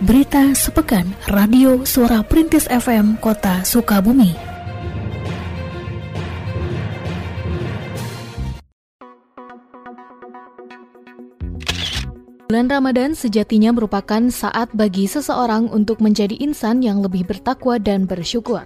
[0.00, 4.32] Berita sepekan Radio Suara Perintis FM Kota Sukabumi.
[12.48, 18.64] Bulan Ramadan sejatinya merupakan saat bagi seseorang untuk menjadi insan yang lebih bertakwa dan bersyukur.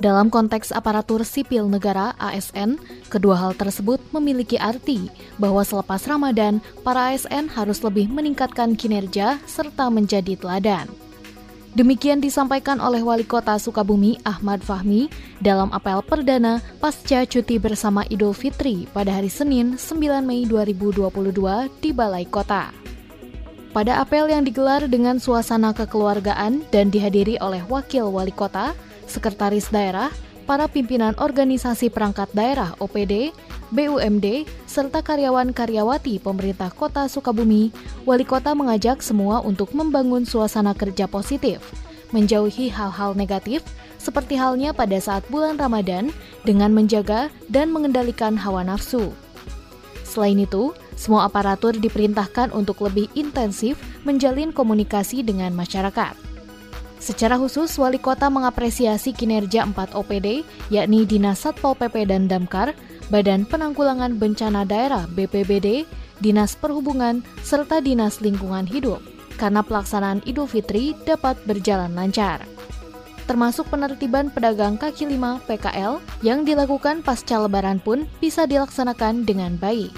[0.00, 2.80] Dalam konteks aparatur sipil negara ASN,
[3.12, 9.92] kedua hal tersebut memiliki arti bahwa selepas Ramadan, para ASN harus lebih meningkatkan kinerja serta
[9.92, 10.88] menjadi teladan.
[11.76, 15.06] Demikian disampaikan oleh Wali Kota Sukabumi Ahmad Fahmi
[15.38, 21.12] dalam apel perdana pasca cuti bersama Idul Fitri pada hari Senin 9 Mei 2022
[21.78, 22.74] di Balai Kota.
[23.70, 28.74] Pada apel yang digelar dengan suasana kekeluargaan dan dihadiri oleh Wakil Wali Kota,
[29.10, 30.14] sekretaris daerah,
[30.46, 33.34] para pimpinan organisasi perangkat daerah OPD,
[33.70, 37.70] BUMD, serta karyawan-karyawati pemerintah kota Sukabumi,
[38.02, 41.62] wali kota mengajak semua untuk membangun suasana kerja positif,
[42.10, 43.62] menjauhi hal-hal negatif,
[43.98, 46.10] seperti halnya pada saat bulan Ramadan,
[46.42, 49.14] dengan menjaga dan mengendalikan hawa nafsu.
[50.02, 56.29] Selain itu, semua aparatur diperintahkan untuk lebih intensif menjalin komunikasi dengan masyarakat.
[57.00, 62.76] Secara khusus, Wali Kota mengapresiasi kinerja 4 OPD, yakni Dinas Satpol PP dan Damkar,
[63.08, 65.88] Badan Penanggulangan Bencana Daerah BPBD,
[66.20, 69.00] Dinas Perhubungan, serta Dinas Lingkungan Hidup,
[69.40, 72.44] karena pelaksanaan Idul Fitri dapat berjalan lancar.
[73.24, 79.88] Termasuk penertiban pedagang kaki lima PKL yang dilakukan pasca lebaran pun bisa dilaksanakan dengan baik.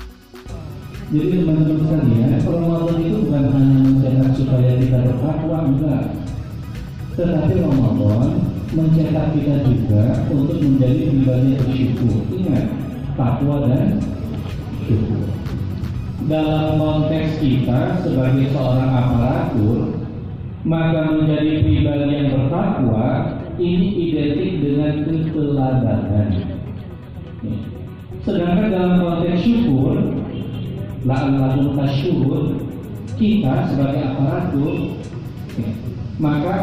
[1.10, 6.21] Jadi teman-teman itu bukan hanya supaya kita bertakwa, enggak
[7.12, 8.40] tetapi Ramadan
[8.72, 12.24] mencetak kita juga untuk menjadi pribadi bersyukur.
[12.32, 12.66] Ingat,
[13.20, 14.00] takwa dan
[14.88, 15.28] syukur.
[16.24, 20.00] Dalam konteks kita sebagai seorang aparatur,
[20.64, 26.28] maka menjadi pribadi yang bertakwa ini identik dengan keteladanan.
[28.24, 30.16] Sedangkan dalam konteks syukur,
[31.04, 32.56] la'allakum tasyukur,
[33.20, 34.96] kita sebagai aparatur,
[36.16, 36.54] maka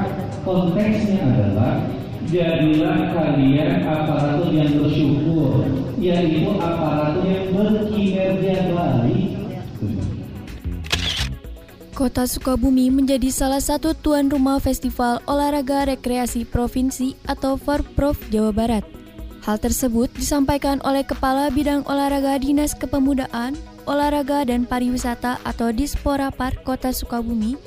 [0.44, 1.85] konteksnya adalah
[2.29, 5.66] jadilah kalian aparatur yang bersyukur
[5.97, 9.39] yaitu aparatur yang berkinerja baik
[12.00, 18.88] Kota Sukabumi menjadi salah satu tuan rumah Festival Olahraga Rekreasi Provinsi atau Forprov Jawa Barat.
[19.44, 26.63] Hal tersebut disampaikan oleh Kepala Bidang Olahraga Dinas Kepemudaan, Olahraga dan Pariwisata atau Dispora Park
[26.63, 27.59] Kota Sukabumi,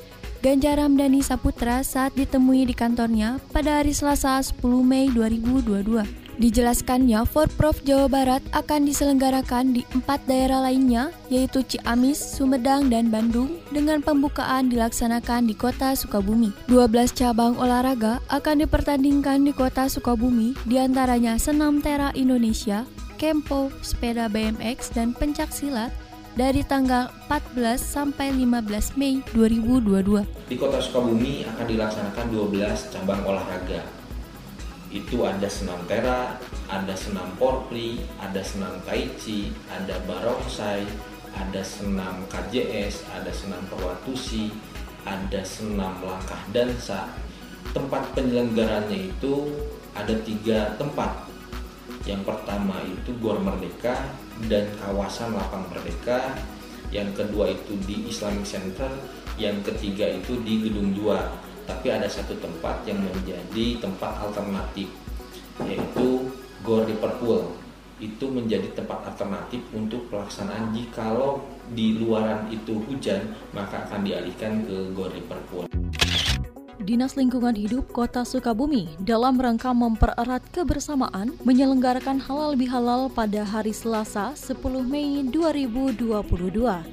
[0.43, 6.03] Ganjar Ramdhani Saputra saat ditemui di kantornya pada hari Selasa 10 Mei 2022.
[6.35, 13.55] Dijelaskannya, Forprov Jawa Barat akan diselenggarakan di empat daerah lainnya, yaitu Ciamis, Sumedang, dan Bandung,
[13.71, 16.51] dengan pembukaan dilaksanakan di kota Sukabumi.
[16.67, 22.83] 12 cabang olahraga akan dipertandingkan di kota Sukabumi, di antaranya senam tera Indonesia,
[23.15, 25.95] kempo, sepeda BMX, dan pencak silat,
[26.33, 30.49] dari tanggal 14 sampai 15 Mei 2022.
[30.49, 33.85] Di Kota Sukabumi akan dilaksanakan 12 cabang olahraga.
[34.93, 36.37] Itu ada senam tera,
[36.69, 40.85] ada senam porpri, ada senam tai chi, ada barongsai,
[41.33, 44.53] ada senam KJS, ada senam perwatusi,
[45.05, 47.09] ada senam langkah dansa.
[47.73, 49.49] Tempat penyelenggarannya itu
[49.97, 51.22] ada tiga tempat.
[52.03, 53.95] Yang pertama itu Gor Merdeka,
[54.51, 56.35] dan kawasan Lapang Merdeka.
[56.91, 58.91] Yang kedua itu di Islamic Center,
[59.39, 61.31] yang ketiga itu di Gedung Dua.
[61.63, 64.91] Tapi ada satu tempat yang menjadi tempat alternatif,
[65.63, 66.27] yaitu
[66.61, 67.55] Gor Liverpool.
[68.03, 71.39] Itu menjadi tempat alternatif untuk pelaksanaan jikalau
[71.71, 75.72] di luaran itu hujan, maka akan dialihkan ke Gor Liverpool.
[76.83, 84.35] Dinas Lingkungan Hidup Kota Sukabumi dalam rangka mempererat kebersamaan menyelenggarakan halal bihalal pada hari Selasa
[84.35, 86.03] 10 Mei 2022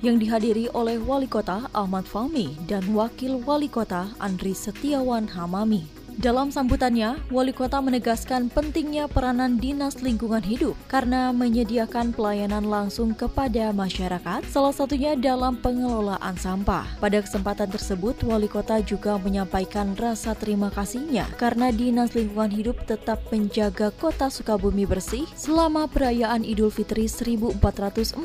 [0.06, 5.99] yang dihadiri oleh Wali Kota Ahmad Fahmi dan Wakil Wali Kota Andri Setiawan Hamami.
[6.20, 13.72] Dalam sambutannya, Wali Kota menegaskan pentingnya peranan Dinas Lingkungan Hidup karena menyediakan pelayanan langsung kepada
[13.72, 16.84] masyarakat, salah satunya dalam pengelolaan sampah.
[17.00, 23.24] Pada kesempatan tersebut, Wali Kota juga menyampaikan rasa terima kasihnya karena Dinas Lingkungan Hidup tetap
[23.32, 28.20] menjaga kota Sukabumi bersih selama perayaan Idul Fitri 1443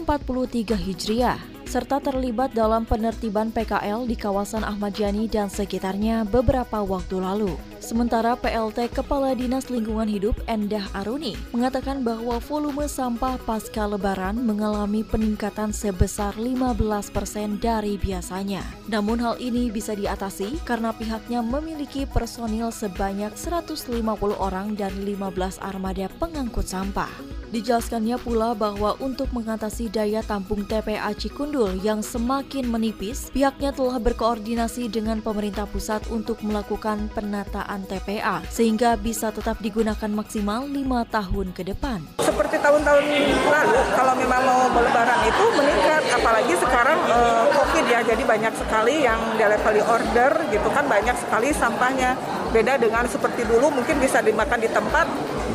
[0.75, 1.54] Hijriah.
[1.67, 7.53] Serta terlibat dalam penertiban PKL di kawasan Ahmad Yani dan sekitarnya beberapa waktu lalu.
[7.85, 15.05] Sementara PLT Kepala Dinas Lingkungan Hidup Endah Aruni mengatakan bahwa volume sampah pasca lebaran mengalami
[15.05, 18.65] peningkatan sebesar 15% dari biasanya.
[18.89, 24.01] Namun hal ini bisa diatasi karena pihaknya memiliki personil sebanyak 150
[24.41, 27.35] orang dan 15 armada pengangkut sampah.
[27.55, 34.91] Dijelaskannya pula bahwa untuk mengatasi daya tampung TPA Cikundul yang semakin menipis, pihaknya telah berkoordinasi
[34.91, 41.71] dengan pemerintah pusat untuk melakukan penataan TPA sehingga bisa tetap digunakan maksimal lima tahun ke
[41.71, 42.03] depan.
[42.19, 43.07] Seperti tahun-tahun
[43.47, 49.07] lalu, kalau memang mau lebaran itu meningkat, apalagi sekarang uh, COVID ya, jadi banyak sekali
[49.07, 52.19] yang delivery order gitu kan banyak sekali sampahnya.
[52.53, 55.07] Beda dengan seperti dulu mungkin bisa dimakan di tempat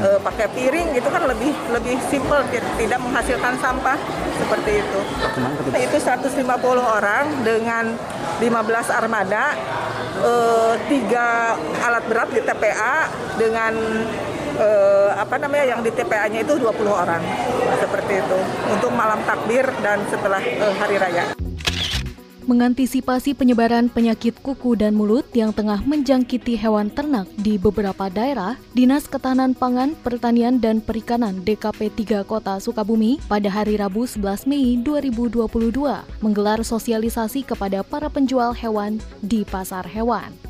[0.03, 3.99] uh, pakai piring gitu kan lebih lebih simple tidak menghasilkan sampah
[4.41, 5.01] seperti itu.
[5.77, 6.47] Itu 150
[6.81, 7.95] orang dengan
[8.41, 8.49] 15
[8.91, 9.55] armada,
[10.25, 12.97] uh, tiga alat berat di TPA
[13.37, 13.73] dengan
[14.61, 17.23] uh, apa namanya yang di TPA-nya itu 20 orang
[17.81, 18.39] seperti itu
[18.69, 21.40] untuk malam takbir dan setelah uh, hari raya
[22.45, 29.09] mengantisipasi penyebaran penyakit kuku dan mulut yang tengah menjangkiti hewan ternak di beberapa daerah, Dinas
[29.09, 31.91] Ketahanan Pangan, Pertanian dan Perikanan DKP
[32.23, 35.49] 3 Kota Sukabumi pada hari Rabu 11 Mei 2022
[36.21, 40.50] menggelar sosialisasi kepada para penjual hewan di pasar hewan.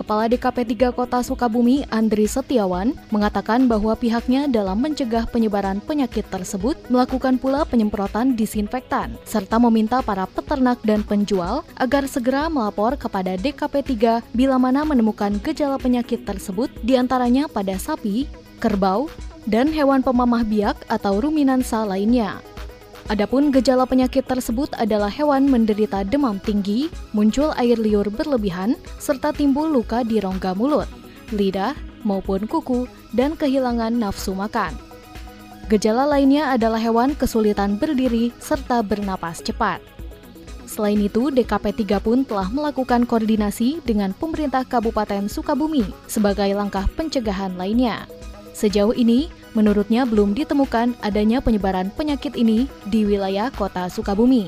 [0.00, 6.72] Kepala DKP 3 Kota Sukabumi, Andri Setiawan, mengatakan bahwa pihaknya dalam mencegah penyebaran penyakit tersebut
[6.88, 14.24] melakukan pula penyemprotan disinfektan, serta meminta para peternak dan penjual agar segera melapor kepada DKP
[14.24, 18.24] 3 bila mana menemukan gejala penyakit tersebut di antaranya pada sapi,
[18.56, 19.12] kerbau,
[19.44, 22.40] dan hewan pemamah biak atau ruminansa lainnya.
[23.10, 29.66] Adapun gejala penyakit tersebut adalah hewan menderita demam tinggi, muncul air liur berlebihan, serta timbul
[29.66, 30.86] luka di rongga mulut,
[31.34, 31.74] lidah,
[32.06, 34.78] maupun kuku, dan kehilangan nafsu makan.
[35.66, 39.82] Gejala lainnya adalah hewan kesulitan berdiri serta bernapas cepat.
[40.70, 47.58] Selain itu, DKP 3 pun telah melakukan koordinasi dengan pemerintah Kabupaten Sukabumi sebagai langkah pencegahan
[47.58, 48.06] lainnya.
[48.60, 54.46] Sejauh ini, Menurutnya belum ditemukan adanya penyebaran penyakit ini di wilayah kota Sukabumi.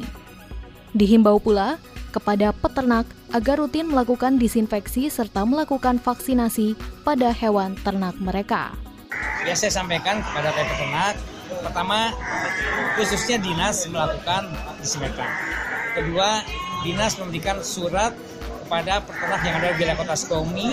[0.95, 1.83] Dihimbau pula
[2.15, 8.71] kepada peternak agar rutin melakukan disinfeksi serta melakukan vaksinasi pada hewan ternak mereka.
[9.43, 11.19] Ya saya sampaikan kepada peternak,
[11.67, 12.15] pertama
[12.95, 15.33] khususnya dinas melakukan disinfektan.
[15.99, 16.47] Kedua,
[16.87, 18.15] dinas memberikan surat
[18.63, 20.71] kepada peternak yang ada di wilayah kota Sukabumi.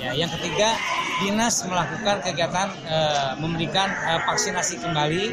[0.00, 0.80] Ya, yang ketiga,
[1.20, 2.98] dinas melakukan kegiatan e,
[3.36, 5.24] memberikan e, vaksinasi kembali.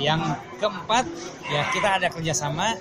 [0.00, 1.04] Yang keempat,
[1.52, 2.72] ya kita ada kerjasama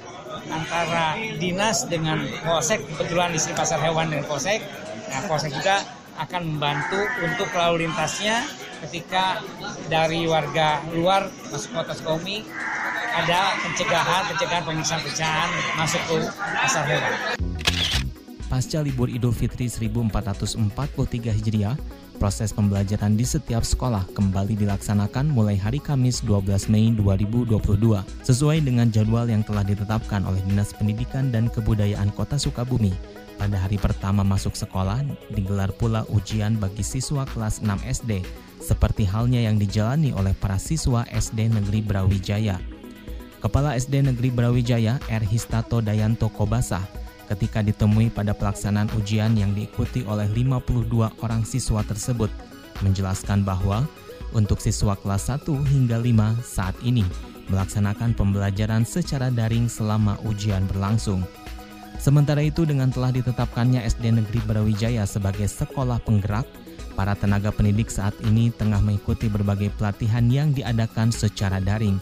[0.47, 4.63] antara dinas dengan polsek kebetulan di sini pasar hewan dengan polsek.
[5.11, 5.83] Nah, polsek juga
[6.15, 8.47] akan membantu untuk lalu lintasnya
[8.87, 9.43] ketika
[9.91, 12.45] dari warga luar masuk kota Sukabumi
[13.17, 16.15] ada pencegahan pencegahan pemeriksaan pemeriksaan masuk ke
[16.61, 17.46] pasar hewan.
[18.57, 21.77] Pasca libur Idul Fitri 1443 Hijriah,
[22.17, 27.53] Proses pembelajaran di setiap sekolah kembali dilaksanakan mulai hari Kamis 12 Mei 2022
[28.25, 32.97] sesuai dengan jadwal yang telah ditetapkan oleh Dinas Pendidikan dan Kebudayaan Kota Sukabumi.
[33.37, 35.05] Pada hari pertama masuk sekolah,
[35.37, 38.25] digelar pula ujian bagi siswa kelas 6 SD,
[38.57, 42.57] seperti halnya yang dijalani oleh para siswa SD Negeri Brawijaya.
[43.37, 45.21] Kepala SD Negeri Brawijaya, R.
[45.29, 50.87] Histato Dayanto Kobasah, ketika ditemui pada pelaksanaan ujian yang diikuti oleh 52
[51.21, 52.31] orang siswa tersebut
[52.81, 53.83] menjelaskan bahwa
[54.31, 57.03] untuk siswa kelas 1 hingga 5 saat ini
[57.47, 61.23] melaksanakan pembelajaran secara daring selama ujian berlangsung.
[61.97, 66.45] Sementara itu dengan telah ditetapkannya SD Negeri Brawijaya sebagai sekolah penggerak,
[66.93, 71.97] para tenaga pendidik saat ini tengah mengikuti berbagai pelatihan yang diadakan secara daring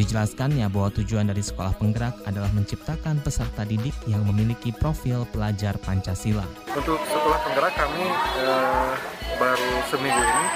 [0.00, 6.48] Dijelaskannya bahwa tujuan dari sekolah penggerak adalah menciptakan peserta didik yang memiliki profil pelajar Pancasila.
[6.72, 8.08] Untuk sekolah penggerak kami
[8.40, 8.92] eh,
[9.36, 10.46] baru seminggu ini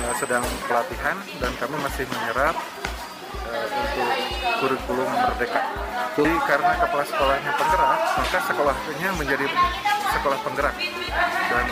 [0.00, 1.12] eh, sedang pelatihan
[1.44, 2.56] dan kami masih menyerap
[3.52, 4.12] eh, untuk
[4.64, 5.60] kurikulum merdeka.
[6.16, 9.46] Jadi karena kepala sekolahnya penggerak, maka sekolahnya menjadi
[10.16, 10.76] sekolah penggerak.
[11.52, 11.66] Dan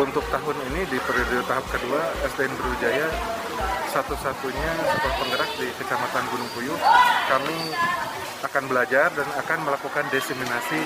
[0.00, 3.08] untuk tahun ini di periode tahap kedua SDN Berujaya
[3.90, 6.78] satu-satunya sekolah penggerak di Kecamatan Gunung Puyuh.
[7.28, 7.58] Kami
[8.38, 10.80] akan belajar dan akan melakukan diseminasi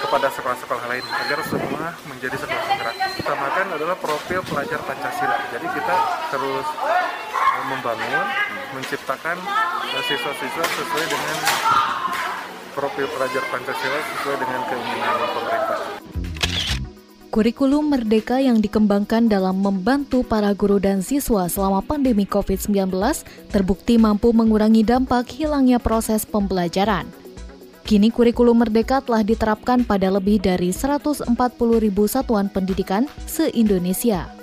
[0.00, 2.96] kepada sekolah-sekolah lain agar semua menjadi sekolah penggerak.
[3.20, 5.36] Utamakan adalah profil pelajar Pancasila.
[5.52, 5.94] Jadi kita
[6.32, 8.24] terus eh, membangun,
[8.72, 9.36] menciptakan
[9.92, 11.36] eh, siswa-siswa sesuai dengan
[12.72, 16.19] profil pelajar Pancasila sesuai dengan keinginan pemerintah.
[17.30, 22.90] Kurikulum Merdeka yang dikembangkan dalam membantu para guru dan siswa selama pandemi COVID-19
[23.54, 27.06] terbukti mampu mengurangi dampak hilangnya proses pembelajaran.
[27.86, 31.30] Kini kurikulum Merdeka telah diterapkan pada lebih dari 140
[31.78, 34.39] ribu satuan pendidikan se-Indonesia.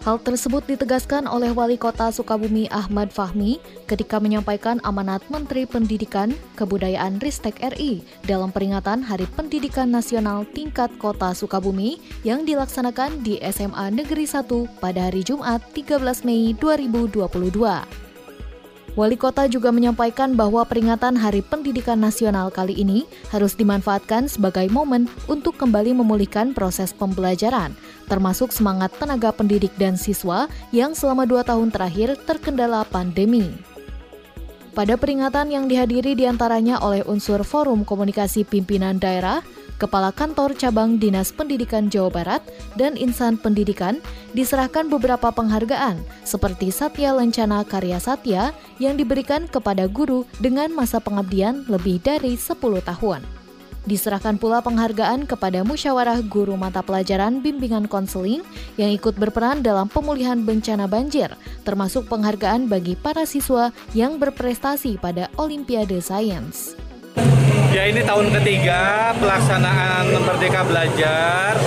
[0.00, 7.20] Hal tersebut ditegaskan oleh Wali Kota Sukabumi Ahmad Fahmi ketika menyampaikan amanat Menteri Pendidikan Kebudayaan
[7.20, 14.24] Ristek RI dalam peringatan Hari Pendidikan Nasional tingkat Kota Sukabumi yang dilaksanakan di SMA Negeri
[14.24, 14.48] 1
[14.80, 18.08] pada hari Jumat 13 Mei 2022.
[18.98, 25.06] Wali kota juga menyampaikan bahwa peringatan Hari Pendidikan Nasional kali ini harus dimanfaatkan sebagai momen
[25.30, 27.70] untuk kembali memulihkan proses pembelajaran,
[28.10, 33.54] termasuk semangat tenaga pendidik dan siswa yang selama dua tahun terakhir terkendala pandemi.
[34.74, 39.42] Pada peringatan yang dihadiri di antaranya oleh unsur Forum Komunikasi Pimpinan Daerah,
[39.82, 42.42] Kepala Kantor Cabang Dinas Pendidikan Jawa Barat,
[42.78, 43.98] dan Insan Pendidikan
[44.36, 51.66] diserahkan beberapa penghargaan seperti Satya Lencana Karya Satya yang diberikan kepada guru dengan masa pengabdian
[51.66, 53.39] lebih dari 10 tahun.
[53.90, 58.38] Diserahkan pula penghargaan kepada musyawarah guru mata pelajaran bimbingan konseling
[58.78, 61.34] yang ikut berperan dalam pemulihan bencana banjir,
[61.66, 66.78] termasuk penghargaan bagi para siswa yang berprestasi pada Olimpiade Sains.
[67.74, 71.58] Ya ini tahun ketiga pelaksanaan Merdeka Belajar,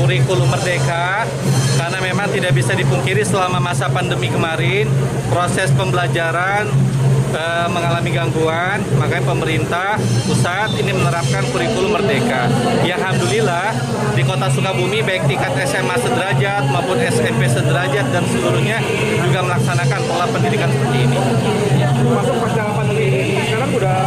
[0.00, 1.28] kurikulum Merdeka,
[1.76, 4.88] karena memang tidak bisa dipungkiri selama masa pandemi kemarin,
[5.28, 6.64] proses pembelajaran
[7.32, 9.90] e, mengalami gangguan, makanya pemerintah
[10.24, 12.48] pusat ini menerapkan kurikulum Merdeka.
[12.84, 13.72] Ya Alhamdulillah
[14.14, 18.80] di kota Sukabumi baik tingkat SMA sederajat maupun SMP sederajat dan seluruhnya
[19.24, 21.18] juga melaksanakan pola pendidikan seperti ini.
[22.08, 23.98] Masuk pasca pandemi ini, sekarang udah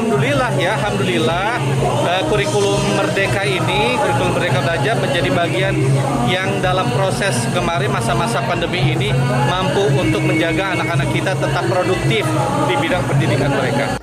[0.00, 1.60] Alhamdulillah ya, Alhamdulillah
[2.08, 5.76] uh, kurikulum Merdeka ini, kurikulum Merdeka Belajar menjadi bagian
[6.24, 9.12] yang dalam proses kemarin masa-masa pandemi ini
[9.44, 12.24] mampu untuk menjaga anak-anak kita tetap produktif
[12.64, 14.00] di bidang pendidikan mereka.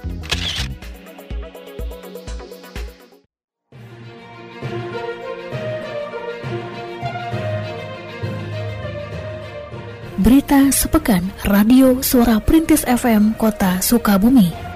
[10.21, 14.66] Berita sepekan Radio Suara Perintis FM Kota Sukabumi.